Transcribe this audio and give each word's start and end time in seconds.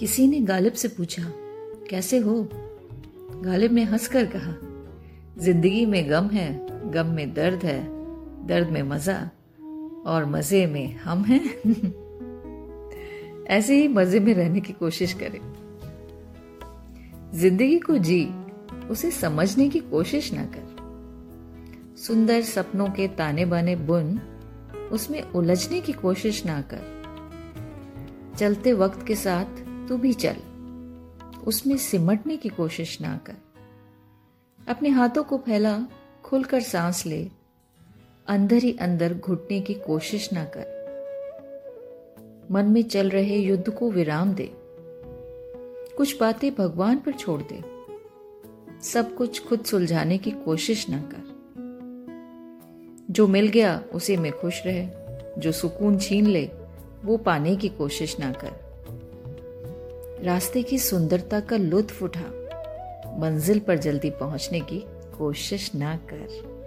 किसी 0.00 0.28
ने 0.28 0.40
गालिब 0.40 0.72
से 0.72 0.88
पूछा, 0.88 1.32
कैसे 1.90 2.18
हो? 2.18 2.48
गालिब 3.44 3.72
ने 3.72 3.84
हंसकर 3.84 4.26
कहा, 4.26 4.56
ज़िंदगी 5.38 5.86
में 5.86 6.10
गम 6.10 6.28
है, 6.28 6.66
गम 6.90 7.06
में 7.06 7.34
दर्द 7.34 7.64
है, 7.64 7.88
दर्द 8.46 8.68
में 8.68 8.82
मज़ा, 8.82 9.30
और 10.06 10.26
मज़े 10.26 10.66
में 10.66 10.96
हम 10.96 11.24
हैं। 11.24 11.44
ऐसे 13.46 13.76
ही 13.76 13.88
मज़े 13.88 14.20
में 14.20 14.34
रहने 14.34 14.60
की 14.60 14.72
कोशिश 14.72 15.12
करें। 15.12 15.54
ज़िंदगी 17.34 17.78
को 17.78 17.98
जी, 17.98 18.30
उसे 18.90 19.10
समझने 19.10 19.68
की 19.68 19.80
कोशिश 19.80 20.32
ना 20.32 20.44
कर। 20.44 20.76
सुंदर 21.96 22.42
सपनों 22.42 22.88
के 22.88 23.08
ताने 23.08 23.44
बाने 23.44 23.76
बुन, 23.76 24.20
उसमें 24.92 25.22
उलझने 25.22 25.80
की 25.80 25.92
कोशिश 25.92 26.46
ना 26.46 26.60
कर। 26.60 26.98
चलते 28.38 28.72
वक्त 28.72 29.06
के 29.06 29.14
साथ 29.14 29.67
तू 29.88 29.96
भी 29.96 30.12
चल। 30.12 30.36
उसमें 31.46 31.76
सिमटने 31.76 32.36
की 32.36 32.48
कोशिश 32.48 33.00
ना 33.00 33.20
कर। 33.26 33.34
अपने 34.68 34.88
हाथों 34.88 35.24
को 35.24 35.38
फैला, 35.38 35.86
खुलकर 36.24 36.60
सांस 36.60 37.06
ले। 37.06 37.30
अंदर 38.28 38.56
ही 38.56 38.76
अंदर 38.80 39.14
घुटने 39.14 39.60
की 39.60 39.74
कोशिश 39.74 40.32
ना 40.32 40.44
कर। 40.44 40.78
मन 42.50 42.64
में 42.64 42.82
चल 42.82 43.10
रहे 43.10 43.36
युद्ध 43.36 43.70
को 43.70 43.90
विराम 43.90 44.32
दे। 44.32 44.50
कुछ 45.96 46.20
बातें 46.20 46.54
भगवान 46.54 46.98
पर 46.98 47.12
छोड़ 47.12 47.42
दे। 47.52 47.62
सब 48.82 49.14
कुछ 49.14 49.48
खुद 49.48 49.64
सुलझाने 49.64 50.18
की 50.18 50.30
कोशिश 50.30 50.86
ना 50.90 51.02
कर। 51.02 51.38
जो 53.10 53.26
मिल 53.26 53.48
गया, 53.48 53.84
उसे 53.94 54.16
में 54.16 54.32
खुश 54.32 54.62
रहे। 54.66 54.88
जो 55.40 55.52
सुकून 55.52 55.98
छीन 55.98 56.26
ले, 56.26 56.50
वो 57.04 57.16
पाने 57.16 57.56
की 57.56 57.68
कोशिश 57.68 58.20
ना 58.20 58.32
कर। 58.32 58.67
रास्ते 60.22 60.62
की 60.62 60.78
सुंदरता 60.78 61.40
का 61.40 61.56
लुत्फ 61.56 62.02
उठा। 62.02 62.24
मंजिल 63.18 63.58
पर 63.58 63.78
जल्दी 63.78 64.10
पहुँचने 64.10 64.60
की 64.60 64.84
कोशिश 65.18 65.74
ना 65.74 65.96
कर। 65.96 66.57